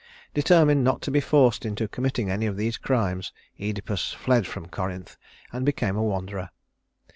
Determined 0.33 0.83
not 0.83 1.03
to 1.03 1.11
be 1.11 1.19
forced 1.19 1.63
into 1.63 1.87
committing 1.87 2.31
any 2.31 2.47
of 2.47 2.57
these 2.57 2.79
crimes, 2.79 3.31
Œdipus 3.59 4.15
fled 4.15 4.47
from 4.47 4.67
Corinth 4.67 5.15
and 5.53 5.63
became 5.63 5.95
a 5.95 6.01
wanderer. 6.03 6.49